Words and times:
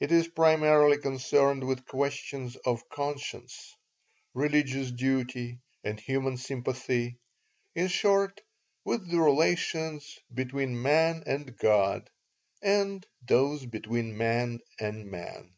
It 0.00 0.12
is 0.12 0.28
primarily 0.28 0.98
concerned 0.98 1.66
with 1.66 1.86
questions 1.86 2.56
of 2.56 2.86
conscience, 2.90 3.74
religious 4.34 4.90
duty, 4.90 5.60
and 5.82 5.98
human 5.98 6.36
sympathy 6.36 7.16
in 7.74 7.88
short, 7.88 8.42
with 8.84 9.10
the 9.10 9.18
relations 9.18 10.18
"between 10.34 10.82
man 10.82 11.22
and 11.24 11.56
God" 11.56 12.10
and 12.60 13.06
those 13.26 13.64
"between 13.64 14.18
man 14.18 14.60
and 14.78 15.10
man." 15.10 15.54